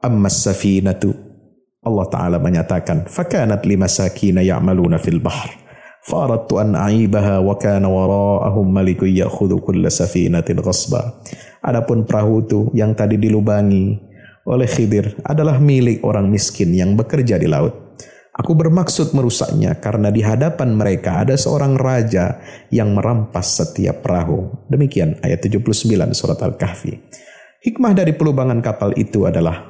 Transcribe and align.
Amma 0.00 0.32
safinatu 0.32 1.12
Allah 1.80 2.06
Ta'ala 2.08 2.36
menyatakan 2.40 3.08
fakanat 3.08 3.64
limasakina 3.68 4.40
ya'maluna 4.40 4.96
fil 4.96 5.20
bahr 5.20 5.48
faradtu 6.00 6.56
an 6.56 6.72
a'ibaha 6.72 7.44
wa 7.44 7.56
kana 7.60 7.88
wara'ahum 7.88 8.64
malikun 8.68 9.12
ya'khudhu 9.12 9.60
kulla 9.60 9.92
safinatin 9.92 10.60
ghasba 10.64 11.20
adapun 11.60 12.08
perahu 12.08 12.44
itu 12.44 12.60
yang 12.72 12.96
tadi 12.96 13.20
dilubangi 13.20 13.96
oleh 14.48 14.64
Khidir 14.64 15.20
adalah 15.20 15.60
milik 15.60 16.00
orang 16.00 16.32
miskin 16.32 16.72
yang 16.72 16.96
bekerja 16.96 17.36
di 17.36 17.44
laut 17.44 17.90
Aku 18.40 18.56
bermaksud 18.56 19.12
merusaknya 19.12 19.76
karena 19.84 20.08
di 20.08 20.24
hadapan 20.24 20.72
mereka 20.72 21.20
ada 21.20 21.36
seorang 21.36 21.76
raja 21.76 22.40
yang 22.72 22.96
merampas 22.96 23.60
setiap 23.60 24.00
perahu. 24.00 24.64
Demikian 24.64 25.20
ayat 25.20 25.44
79 25.44 25.76
surat 26.16 26.40
Al-Kahfi. 26.40 26.94
Hikmah 27.60 27.92
dari 27.92 28.16
pelubangan 28.16 28.64
kapal 28.64 28.96
itu 28.96 29.28
adalah 29.28 29.69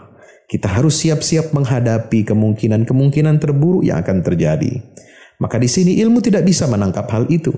kita 0.51 0.67
harus 0.67 0.99
siap-siap 1.07 1.55
menghadapi 1.55 2.27
kemungkinan-kemungkinan 2.27 3.39
terburuk 3.39 3.87
yang 3.87 4.03
akan 4.03 4.19
terjadi. 4.19 4.83
Maka 5.39 5.63
di 5.63 5.71
sini 5.71 6.03
ilmu 6.03 6.19
tidak 6.19 6.43
bisa 6.43 6.67
menangkap 6.67 7.07
hal 7.15 7.31
itu. 7.31 7.55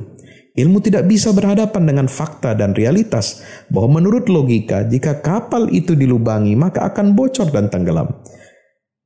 Ilmu 0.52 0.84
tidak 0.84 1.08
bisa 1.08 1.32
berhadapan 1.32 1.88
dengan 1.88 2.06
fakta 2.12 2.52
dan 2.52 2.76
realitas 2.76 3.40
bahwa 3.72 3.96
menurut 3.96 4.28
logika 4.28 4.84
jika 4.84 5.24
kapal 5.24 5.72
itu 5.72 5.96
dilubangi 5.96 6.52
maka 6.52 6.84
akan 6.92 7.16
bocor 7.16 7.48
dan 7.48 7.72
tenggelam. 7.72 8.12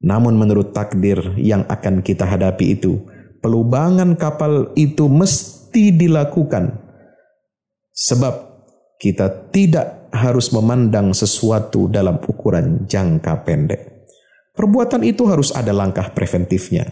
Namun 0.03 0.35
menurut 0.35 0.75
takdir 0.75 1.39
yang 1.39 1.63
akan 1.71 2.03
kita 2.03 2.27
hadapi 2.27 2.75
itu, 2.75 2.99
pelubangan 3.39 4.19
kapal 4.19 4.75
itu 4.75 5.07
mesti 5.07 5.95
dilakukan. 5.95 6.75
Sebab 7.95 8.35
kita 8.99 9.55
tidak 9.55 9.96
harus 10.17 10.51
memandang 10.51 11.13
sesuatu 11.13 11.87
dalam 11.87 12.17
ukuran 12.19 12.89
jangka 12.89 13.45
pendek. 13.45 14.09
Perbuatan 14.57 15.05
itu 15.05 15.29
harus 15.29 15.53
ada 15.53 15.71
langkah 15.71 16.09
preventifnya. 16.11 16.89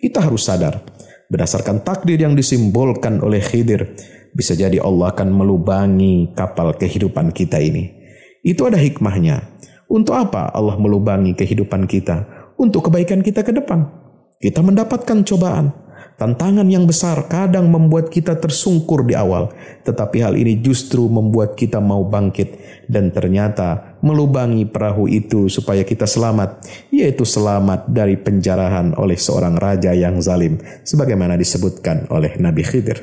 Kita 0.00 0.24
harus 0.24 0.48
sadar, 0.48 0.80
berdasarkan 1.28 1.84
takdir 1.84 2.16
yang 2.18 2.32
disimbolkan 2.32 3.20
oleh 3.20 3.44
Khidir, 3.44 3.94
bisa 4.32 4.56
jadi 4.56 4.80
Allah 4.80 5.12
akan 5.12 5.28
melubangi 5.28 6.32
kapal 6.32 6.72
kehidupan 6.74 7.36
kita 7.36 7.60
ini. 7.60 7.92
Itu 8.40 8.64
ada 8.66 8.80
hikmahnya. 8.80 9.60
Untuk 9.92 10.16
apa 10.16 10.48
Allah 10.56 10.80
melubangi 10.80 11.36
kehidupan 11.36 11.84
kita? 11.84 12.42
untuk 12.62 12.86
kebaikan 12.86 13.26
kita 13.26 13.42
ke 13.42 13.50
depan. 13.50 13.90
Kita 14.38 14.62
mendapatkan 14.62 15.26
cobaan, 15.26 15.74
tantangan 16.22 16.70
yang 16.70 16.86
besar 16.86 17.26
kadang 17.26 17.66
membuat 17.66 18.06
kita 18.06 18.38
tersungkur 18.38 19.02
di 19.02 19.18
awal, 19.18 19.50
tetapi 19.82 20.22
hal 20.22 20.38
ini 20.38 20.62
justru 20.62 21.10
membuat 21.10 21.58
kita 21.58 21.82
mau 21.82 22.06
bangkit 22.06 22.62
dan 22.86 23.10
ternyata 23.10 23.98
melubangi 24.06 24.62
perahu 24.62 25.10
itu 25.10 25.50
supaya 25.50 25.82
kita 25.82 26.06
selamat, 26.06 26.62
yaitu 26.94 27.26
selamat 27.26 27.90
dari 27.90 28.14
penjarahan 28.14 28.94
oleh 28.94 29.18
seorang 29.18 29.58
raja 29.58 29.90
yang 29.98 30.22
zalim, 30.22 30.62
sebagaimana 30.86 31.34
disebutkan 31.34 32.06
oleh 32.14 32.38
Nabi 32.38 32.62
Khidir. 32.62 33.02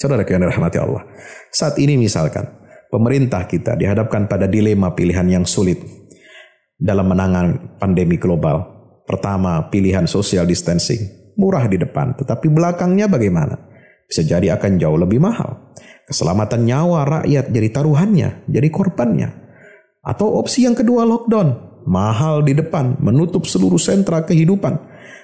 Saudara 0.00 0.24
yang 0.24 0.40
dirahmati 0.40 0.80
Allah. 0.80 1.04
Saat 1.52 1.76
ini 1.84 2.00
misalkan, 2.00 2.48
pemerintah 2.88 3.44
kita 3.44 3.76
dihadapkan 3.76 4.24
pada 4.24 4.48
dilema 4.48 4.96
pilihan 4.96 5.28
yang 5.28 5.44
sulit 5.44 5.84
dalam 6.80 7.12
menangani 7.12 7.76
pandemi 7.76 8.16
global. 8.16 8.72
Pertama, 9.04 9.68
pilihan 9.68 10.08
social 10.08 10.48
distancing. 10.48 11.21
Murah 11.38 11.64
di 11.68 11.80
depan, 11.80 12.16
tetapi 12.16 12.48
belakangnya 12.52 13.08
bagaimana? 13.08 13.56
Bisa 14.04 14.20
jadi 14.20 14.52
akan 14.56 14.76
jauh 14.76 14.98
lebih 15.00 15.22
mahal. 15.22 15.72
Keselamatan 16.04 16.68
nyawa 16.68 17.22
rakyat 17.22 17.48
jadi 17.48 17.68
taruhannya, 17.72 18.44
jadi 18.50 18.68
korbannya. 18.68 19.28
Atau 20.04 20.36
opsi 20.36 20.68
yang 20.68 20.76
kedua 20.76 21.08
lockdown. 21.08 21.72
Mahal 21.88 22.46
di 22.46 22.54
depan, 22.54 23.00
menutup 23.00 23.48
seluruh 23.48 23.80
sentra 23.80 24.22
kehidupan. 24.22 24.78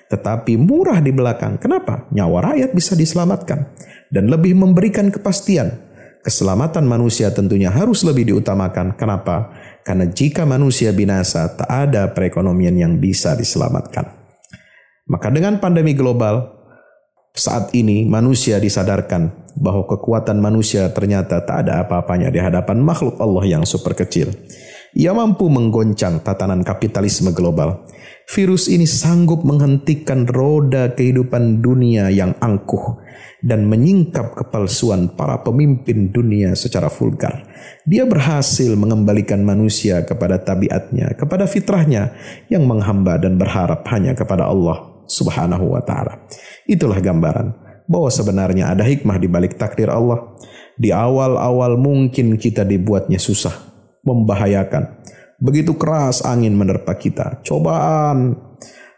Tetapi 0.08 0.56
murah 0.56 0.98
di 1.04 1.12
belakang. 1.12 1.60
Kenapa? 1.60 2.08
Nyawa 2.10 2.54
rakyat 2.54 2.70
bisa 2.72 2.96
diselamatkan. 2.96 3.76
Dan 4.08 4.32
lebih 4.32 4.56
memberikan 4.56 5.12
kepastian 5.12 5.88
keselamatan 6.28 6.84
manusia 6.84 7.30
tentunya 7.30 7.70
harus 7.70 8.02
lebih 8.02 8.34
diutamakan. 8.34 8.98
Kenapa? 8.98 9.54
Karena 9.86 10.08
jika 10.08 10.44
manusia 10.44 10.92
binasa, 10.92 11.48
tak 11.56 11.68
ada 11.68 12.10
perekonomian 12.12 12.76
yang 12.76 12.92
bisa 13.00 13.32
diselamatkan. 13.32 14.17
Maka 15.08 15.32
dengan 15.32 15.56
pandemi 15.56 15.96
global, 15.96 16.58
saat 17.32 17.72
ini 17.72 18.04
manusia 18.04 18.60
disadarkan 18.60 19.48
bahwa 19.56 19.88
kekuatan 19.88 20.36
manusia 20.36 20.92
ternyata 20.92 21.40
tak 21.42 21.64
ada 21.64 21.86
apa-apanya 21.86 22.28
di 22.28 22.36
hadapan 22.42 22.82
makhluk 22.84 23.16
Allah 23.16 23.44
yang 23.46 23.64
super 23.64 23.96
kecil. 23.96 24.28
Ia 24.92 25.12
mampu 25.16 25.48
menggoncang 25.48 26.20
tatanan 26.20 26.60
kapitalisme 26.60 27.32
global. 27.32 27.88
Virus 28.28 28.68
ini 28.68 28.84
sanggup 28.84 29.40
menghentikan 29.44 30.28
roda 30.28 30.92
kehidupan 30.92 31.64
dunia 31.64 32.12
yang 32.12 32.36
angkuh 32.36 33.00
dan 33.40 33.64
menyingkap 33.64 34.36
kepalsuan 34.36 35.16
para 35.16 35.40
pemimpin 35.40 36.12
dunia 36.12 36.52
secara 36.52 36.92
vulgar. 36.92 37.48
Dia 37.88 38.04
berhasil 38.04 38.76
mengembalikan 38.76 39.40
manusia 39.40 40.04
kepada 40.04 40.40
tabiatnya, 40.44 41.16
kepada 41.16 41.48
fitrahnya 41.48 42.12
yang 42.52 42.68
menghamba 42.68 43.16
dan 43.16 43.40
berharap 43.40 43.86
hanya 43.88 44.12
kepada 44.12 44.44
Allah 44.44 44.97
Subhanahu 45.08 45.72
wa 45.72 45.80
taala. 45.80 46.28
Itulah 46.68 47.00
gambaran 47.00 47.48
bahwa 47.88 48.12
sebenarnya 48.12 48.76
ada 48.76 48.84
hikmah 48.84 49.16
di 49.16 49.26
balik 49.26 49.56
takdir 49.56 49.88
Allah. 49.88 50.36
Di 50.78 50.94
awal-awal 50.94 51.74
mungkin 51.74 52.38
kita 52.38 52.62
dibuatnya 52.62 53.18
susah, 53.18 53.50
membahayakan. 54.06 55.02
Begitu 55.42 55.74
keras 55.74 56.22
angin 56.22 56.54
menerpa 56.54 56.94
kita, 56.94 57.42
cobaan 57.42 58.38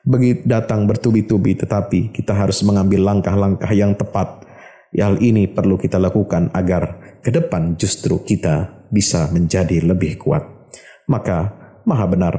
begitu 0.00 0.48
datang 0.48 0.88
bertubi-tubi 0.88 1.60
tetapi 1.60 2.08
kita 2.12 2.32
harus 2.32 2.64
mengambil 2.64 3.04
langkah-langkah 3.04 3.70
yang 3.72 3.96
tepat. 3.96 4.44
Hal 4.90 5.22
ini 5.22 5.46
perlu 5.46 5.78
kita 5.78 6.02
lakukan 6.02 6.50
agar 6.50 7.14
ke 7.22 7.30
depan 7.30 7.78
justru 7.78 8.18
kita 8.26 8.84
bisa 8.90 9.30
menjadi 9.30 9.86
lebih 9.86 10.18
kuat. 10.18 10.42
Maka 11.06 11.54
maha 11.86 12.06
benar 12.10 12.34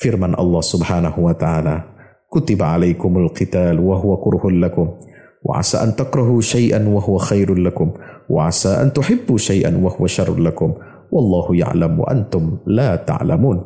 firman 0.00 0.32
Allah 0.36 0.62
Subhanahu 0.64 1.28
wa 1.28 1.34
taala, 1.36 1.95
"Kutiba 2.26 2.74
alaikumul 2.74 3.30
qital 3.32 3.78
wa 3.80 3.96
huwa 3.98 4.16
kurhul 4.20 4.58
lakum." 4.58 4.98
Wa 5.46 5.62
asa 5.62 5.86
an 5.86 5.94
takrahu 5.94 6.42
syai'an 6.42 6.82
wa 6.90 6.98
huwa 6.98 7.22
khairul 7.22 7.62
lakum 7.62 7.94
wa 8.26 8.50
asa 8.50 8.82
an 8.82 8.90
tuhibbu 8.90 9.38
syai'an 9.38 9.78
wa 9.78 9.94
huwa 9.94 10.10
syarrul 10.10 10.42
lakum 10.42 10.74
wallahu 11.14 11.54
ya'lam 11.54 12.02
wa 12.02 12.06
antum 12.10 12.66
la 12.66 12.98
ta'lamun. 12.98 13.62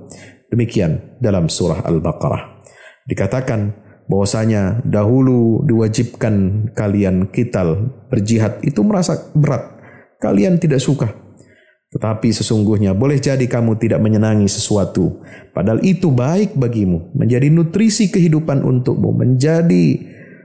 Demikian 0.53 1.17
dalam 1.23 1.49
surah 1.49 1.81
Al-Baqarah. 1.81 2.61
Dikatakan 3.09 3.73
bahwasanya 4.13 4.85
dahulu 4.85 5.65
diwajibkan 5.65 6.69
kalian 6.77 7.33
kital 7.33 7.97
berjihad 8.13 8.61
itu 8.61 8.85
merasa 8.85 9.31
berat. 9.33 9.81
Kalian 10.21 10.61
tidak 10.61 10.85
suka 10.85 11.09
tetapi 11.91 12.31
sesungguhnya 12.31 12.95
boleh 12.95 13.19
jadi 13.19 13.43
kamu 13.51 13.75
tidak 13.83 13.99
menyenangi 13.99 14.47
sesuatu, 14.47 15.19
padahal 15.51 15.83
itu 15.83 16.15
baik 16.15 16.55
bagimu, 16.55 17.11
menjadi 17.19 17.51
nutrisi 17.51 18.15
kehidupan 18.15 18.63
untukmu, 18.63 19.11
menjadi 19.11 19.99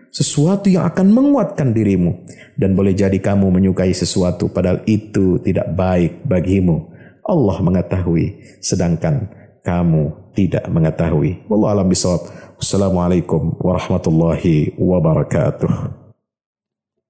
sesuatu 0.09 0.73
yang 0.73 0.89
akan 0.89 1.13
menguatkan 1.13 1.69
dirimu, 1.69 2.25
dan 2.57 2.73
boleh 2.73 2.97
jadi 2.97 3.21
kamu 3.21 3.53
menyukai 3.53 3.93
sesuatu, 3.93 4.49
padahal 4.49 4.81
itu 4.89 5.37
tidak 5.45 5.69
baik 5.77 6.25
bagimu. 6.25 6.89
Allah 7.21 7.57
mengetahui, 7.61 8.57
sedangkan 8.61 9.29
kamu 9.61 10.33
tidak 10.37 10.65
mengetahui. 10.69 11.45
Wallahu 11.49 11.73
alam 11.73 11.87
bisawab. 11.89 12.29
Wassalamualaikum 12.55 13.57
warahmatullahi 13.59 14.77
wabarakatuh. 14.77 15.71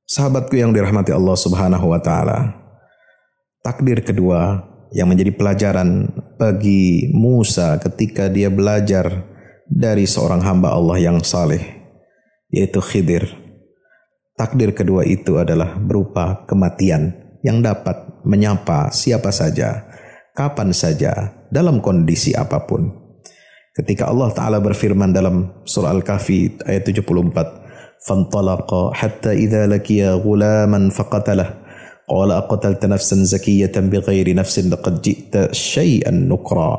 Sahabatku 0.07 0.55
yang 0.57 0.71
dirahmati 0.71 1.11
Allah 1.11 1.37
Subhanahu 1.37 1.91
wa 1.91 1.99
taala 2.01 2.64
takdir 3.64 4.00
kedua 4.00 4.66
yang 4.90 5.06
menjadi 5.10 5.30
pelajaran 5.36 6.10
bagi 6.40 7.12
Musa 7.14 7.78
ketika 7.78 8.26
dia 8.26 8.50
belajar 8.50 9.26
dari 9.70 10.08
seorang 10.08 10.42
hamba 10.42 10.74
Allah 10.74 10.98
yang 10.98 11.22
saleh 11.22 11.62
yaitu 12.50 12.82
Khidir. 12.82 13.30
Takdir 14.34 14.74
kedua 14.74 15.06
itu 15.06 15.38
adalah 15.38 15.78
berupa 15.78 16.42
kematian 16.48 17.14
yang 17.46 17.62
dapat 17.62 18.24
menyapa 18.26 18.90
siapa 18.90 19.30
saja, 19.30 19.86
kapan 20.34 20.74
saja, 20.74 21.40
dalam 21.52 21.78
kondisi 21.78 22.32
apapun. 22.32 22.90
Ketika 23.70 24.10
Allah 24.10 24.32
Ta'ala 24.34 24.58
berfirman 24.58 25.14
dalam 25.14 25.62
surah 25.62 25.94
Al-Kahfi 25.94 26.66
ayat 26.66 26.82
74, 26.88 27.60
فَانْطَلَقَ 28.00 28.96
حَتَّى 28.96 29.32
إِذَا 29.44 29.68
لَكِيَ 29.68 30.24
غُلَامًا 30.24 30.88
فَقَتَلَهُ 30.88 31.48
قال 32.05 32.29
أقتلت 32.31 32.85
نفسا 32.85 33.15
زكية 33.15 33.73
بغير 33.73 34.35
نفس 34.35 34.59
لقد 34.59 35.01
جئت 35.01 35.53
شيئا 35.53 36.11
نكرا 36.11 36.71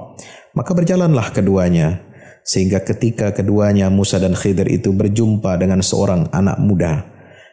Maka 0.57 0.73
berjalanlah 0.73 1.37
keduanya 1.37 2.01
sehingga 2.41 2.81
ketika 2.81 3.29
keduanya 3.37 3.93
Musa 3.93 4.17
dan 4.17 4.33
Khidir 4.33 4.65
itu 4.73 4.89
berjumpa 4.89 5.53
dengan 5.61 5.85
seorang 5.85 6.33
anak 6.33 6.57
muda, 6.57 7.05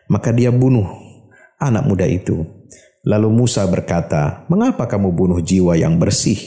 maka 0.08 0.32
dia 0.32 0.56
bunuh 0.56 0.88
anak 1.60 1.84
muda 1.84 2.08
itu. 2.08 2.48
Lalu 3.04 3.28
Musa 3.28 3.68
berkata, 3.68 4.48
"Mengapa 4.48 4.88
kamu 4.88 5.12
bunuh 5.12 5.44
jiwa 5.44 5.76
yang 5.76 6.00
bersih? 6.00 6.40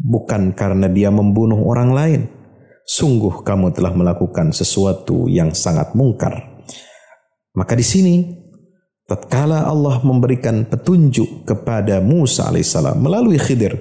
Bukan 0.00 0.56
karena 0.56 0.88
dia 0.88 1.12
membunuh 1.12 1.60
orang 1.68 1.92
lain. 1.92 2.22
Sungguh 2.88 3.44
kamu 3.44 3.76
telah 3.76 3.92
melakukan 3.92 4.56
sesuatu 4.56 5.28
yang 5.28 5.52
sangat 5.52 5.92
mungkar." 5.92 6.64
Maka 7.52 7.76
di 7.76 7.84
sini 7.84 8.41
tatkala 9.06 9.66
Allah 9.66 10.00
memberikan 10.02 10.66
petunjuk 10.66 11.46
kepada 11.48 11.98
Musa 12.02 12.48
alaihissalam 12.48 12.98
melalui 13.02 13.38
Khidir 13.38 13.78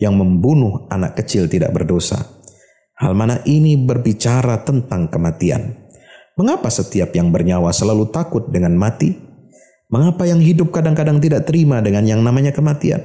yang 0.00 0.16
membunuh 0.16 0.88
anak 0.88 1.20
kecil 1.20 1.46
tidak 1.46 1.76
berdosa. 1.76 2.40
Hal 3.00 3.16
mana 3.16 3.40
ini 3.48 3.80
berbicara 3.80 4.60
tentang 4.60 5.08
kematian. 5.08 5.88
Mengapa 6.36 6.68
setiap 6.72 7.12
yang 7.16 7.32
bernyawa 7.32 7.72
selalu 7.72 8.12
takut 8.12 8.48
dengan 8.48 8.76
mati? 8.76 9.12
Mengapa 9.92 10.28
yang 10.28 10.40
hidup 10.40 10.72
kadang-kadang 10.72 11.20
tidak 11.20 11.48
terima 11.48 11.80
dengan 11.80 12.04
yang 12.04 12.20
namanya 12.20 12.52
kematian? 12.52 13.00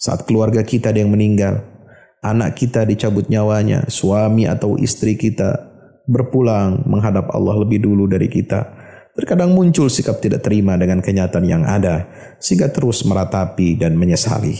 Saat 0.00 0.24
keluarga 0.24 0.64
kita 0.64 0.92
ada 0.92 1.04
yang 1.04 1.12
meninggal, 1.12 1.60
anak 2.24 2.56
kita 2.56 2.88
dicabut 2.88 3.28
nyawanya, 3.28 3.84
suami 3.88 4.48
atau 4.48 4.80
istri 4.80 5.16
kita 5.16 5.68
berpulang 6.08 6.88
menghadap 6.88 7.28
Allah 7.32 7.60
lebih 7.60 7.84
dulu 7.84 8.08
dari 8.08 8.26
kita 8.26 8.79
Terkadang 9.10 9.52
muncul 9.52 9.90
sikap 9.90 10.22
tidak 10.22 10.46
terima 10.46 10.78
dengan 10.78 11.02
kenyataan 11.02 11.46
yang 11.46 11.66
ada, 11.66 12.06
sehingga 12.38 12.70
terus 12.70 13.02
meratapi 13.02 13.74
dan 13.74 13.98
menyesali. 13.98 14.54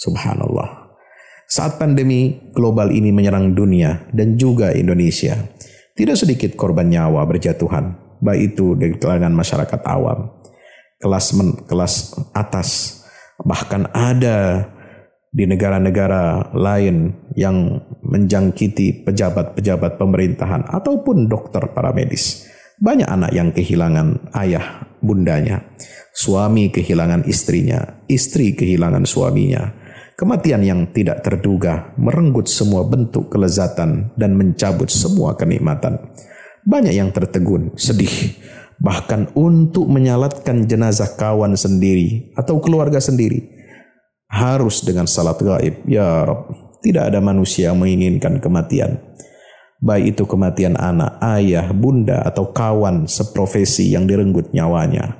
Subhanallah. 0.00 0.96
Saat 1.44 1.76
pandemi 1.76 2.48
global 2.56 2.88
ini 2.88 3.12
menyerang 3.12 3.52
dunia 3.52 4.08
dan 4.08 4.40
juga 4.40 4.72
Indonesia, 4.72 5.36
tidak 5.92 6.16
sedikit 6.16 6.56
korban 6.56 6.88
nyawa 6.88 7.28
berjatuhan, 7.28 8.16
baik 8.24 8.56
itu 8.56 8.72
dari 8.72 8.96
kalangan 8.96 9.36
masyarakat 9.36 9.80
awam, 9.84 10.32
kelas 10.96 11.26
men, 11.36 11.48
kelas 11.68 12.16
atas, 12.32 13.02
bahkan 13.44 13.84
ada 13.92 14.72
di 15.28 15.44
negara-negara 15.44 16.52
lain 16.56 17.12
yang 17.36 17.84
menjangkiti 18.04 19.04
pejabat-pejabat 19.04 20.00
pemerintahan 20.00 20.64
ataupun 20.68 21.28
dokter 21.28 21.68
para 21.72 21.92
medis. 21.92 22.51
Banyak 22.82 23.06
anak 23.06 23.30
yang 23.30 23.54
kehilangan 23.54 24.34
ayah 24.42 24.90
bundanya, 24.98 25.70
suami 26.10 26.66
kehilangan 26.74 27.22
istrinya, 27.30 28.02
istri 28.10 28.58
kehilangan 28.58 29.06
suaminya. 29.06 29.70
Kematian 30.18 30.66
yang 30.66 30.90
tidak 30.90 31.22
terduga 31.22 31.94
merenggut 31.94 32.50
semua 32.50 32.82
bentuk 32.82 33.30
kelezatan 33.30 34.10
dan 34.18 34.34
mencabut 34.34 34.90
semua 34.90 35.38
kenikmatan. 35.38 36.10
Banyak 36.66 36.90
yang 36.90 37.14
tertegun, 37.14 37.70
sedih, 37.78 38.34
bahkan 38.82 39.30
untuk 39.38 39.86
menyalatkan 39.86 40.66
jenazah 40.66 41.14
kawan 41.14 41.54
sendiri 41.54 42.34
atau 42.34 42.58
keluarga 42.58 42.98
sendiri 42.98 43.46
harus 44.26 44.82
dengan 44.82 45.06
salat 45.06 45.38
gaib. 45.38 45.86
Ya 45.86 46.26
Rob, 46.26 46.50
tidak 46.82 47.14
ada 47.14 47.22
manusia 47.22 47.70
yang 47.70 47.78
menginginkan 47.78 48.42
kematian 48.42 49.11
baik 49.82 50.14
itu 50.14 50.22
kematian 50.30 50.78
anak, 50.78 51.18
ayah, 51.18 51.74
bunda 51.74 52.22
atau 52.22 52.54
kawan 52.54 53.10
seprofesi 53.10 53.90
yang 53.90 54.06
direnggut 54.06 54.54
nyawanya. 54.54 55.18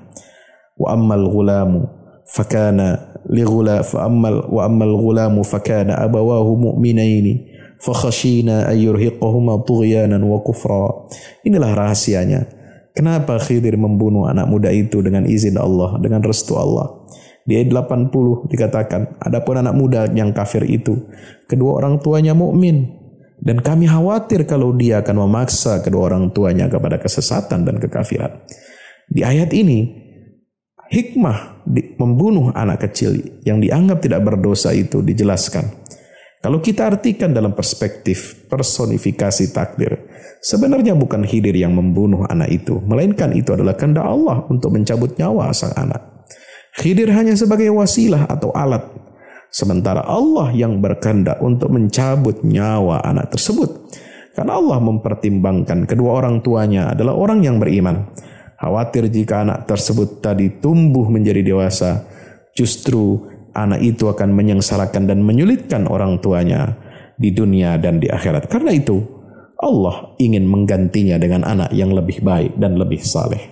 Wa 0.78 0.94
ammal 0.94 1.26
ghulamu 1.26 1.90
fakana 2.22 3.18
li 3.26 3.42
ghula 3.42 3.82
fa 3.82 4.06
ammal 4.06 4.46
wa 4.46 4.62
ammal 4.62 4.94
ghulamu 4.94 5.42
fakana 5.42 5.98
abawahu 5.98 6.54
mu'minaini 6.70 7.50
fakhashina 7.82 8.70
ayyurhiqahuma 8.70 9.66
tughyanan 9.66 10.22
wa 10.22 10.38
kufra. 10.40 11.10
Inilah 11.42 11.74
rahasianya. 11.74 12.62
Kenapa 12.92 13.40
Khidir 13.40 13.74
membunuh 13.80 14.28
anak 14.28 14.46
muda 14.46 14.68
itu 14.68 15.00
dengan 15.00 15.24
izin 15.24 15.56
Allah, 15.56 15.96
dengan 15.98 16.20
restu 16.22 16.54
Allah? 16.60 17.02
Di 17.42 17.58
ayat 17.58 17.74
80 17.74 18.52
dikatakan, 18.52 19.18
adapun 19.18 19.58
anak 19.58 19.74
muda 19.74 20.06
yang 20.12 20.30
kafir 20.30 20.62
itu, 20.68 21.08
kedua 21.48 21.80
orang 21.82 21.98
tuanya 22.04 22.36
mukmin, 22.36 23.01
dan 23.42 23.58
kami 23.58 23.90
khawatir 23.90 24.46
kalau 24.46 24.70
dia 24.70 25.02
akan 25.02 25.26
memaksa 25.26 25.82
kedua 25.82 26.14
orang 26.14 26.30
tuanya 26.30 26.70
kepada 26.70 27.02
kesesatan 27.02 27.66
dan 27.66 27.82
kekafiran. 27.82 28.46
Di 29.10 29.26
ayat 29.26 29.50
ini, 29.50 29.90
hikmah 30.94 31.66
membunuh 31.98 32.54
anak 32.54 32.86
kecil 32.86 33.18
yang 33.42 33.58
dianggap 33.58 33.98
tidak 33.98 34.22
berdosa 34.22 34.70
itu 34.70 35.02
dijelaskan. 35.02 35.82
Kalau 36.42 36.62
kita 36.62 36.86
artikan 36.86 37.34
dalam 37.34 37.54
perspektif 37.54 38.46
personifikasi 38.46 39.50
takdir, 39.50 40.06
sebenarnya 40.42 40.94
bukan 40.94 41.26
Khidir 41.26 41.54
yang 41.54 41.74
membunuh 41.74 42.26
anak 42.30 42.50
itu, 42.50 42.78
melainkan 42.82 43.34
itu 43.34 43.54
adalah 43.54 43.74
kehendak 43.74 44.06
Allah 44.06 44.46
untuk 44.50 44.74
mencabut 44.74 45.18
nyawa 45.18 45.50
sang 45.50 45.74
anak. 45.74 46.02
Khidir 46.78 47.10
hanya 47.14 47.34
sebagai 47.34 47.70
wasilah 47.74 48.26
atau 48.26 48.50
alat 48.54 49.01
Sementara 49.52 50.00
Allah 50.08 50.48
yang 50.56 50.80
berkehendak 50.80 51.36
untuk 51.44 51.68
mencabut 51.68 52.40
nyawa 52.40 53.04
anak 53.04 53.36
tersebut. 53.36 53.68
Karena 54.32 54.56
Allah 54.56 54.80
mempertimbangkan 54.80 55.84
kedua 55.84 56.24
orang 56.24 56.40
tuanya 56.40 56.96
adalah 56.96 57.12
orang 57.12 57.44
yang 57.44 57.60
beriman. 57.60 58.08
Khawatir 58.56 59.12
jika 59.12 59.44
anak 59.44 59.68
tersebut 59.68 60.24
tadi 60.24 60.56
tumbuh 60.56 61.04
menjadi 61.12 61.44
dewasa, 61.44 62.08
justru 62.56 63.28
anak 63.52 63.84
itu 63.84 64.08
akan 64.08 64.32
menyengsarakan 64.32 65.04
dan 65.04 65.20
menyulitkan 65.20 65.84
orang 65.84 66.16
tuanya 66.24 66.72
di 67.20 67.28
dunia 67.36 67.76
dan 67.76 68.00
di 68.00 68.08
akhirat. 68.08 68.48
Karena 68.48 68.72
itu, 68.72 69.04
Allah 69.60 70.16
ingin 70.16 70.48
menggantinya 70.48 71.20
dengan 71.20 71.44
anak 71.44 71.76
yang 71.76 71.92
lebih 71.92 72.24
baik 72.24 72.56
dan 72.56 72.80
lebih 72.80 73.04
saleh. 73.04 73.51